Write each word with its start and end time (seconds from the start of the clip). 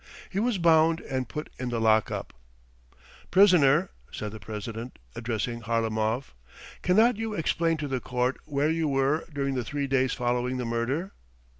He 0.31 0.39
was 0.39 0.57
bound 0.57 0.99
and 1.01 1.29
put 1.29 1.51
in 1.59 1.69
the 1.69 1.79
lock 1.79 2.09
up. 2.09 2.33
"Prisoner," 3.29 3.91
said 4.11 4.31
the 4.31 4.39
president, 4.39 4.97
addressing 5.15 5.61
Harlamov, 5.61 6.33
"cannot 6.81 7.17
you 7.17 7.35
explain 7.35 7.77
to 7.77 7.87
the 7.87 7.99
court 7.99 8.39
where 8.45 8.71
you 8.71 8.87
were 8.87 9.27
during 9.31 9.53
the 9.53 9.63
three 9.63 9.85
days 9.85 10.11
following 10.13 10.57
the 10.57 10.65
murder?" 10.65 11.11